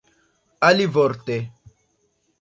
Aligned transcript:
alivorte 0.69 1.37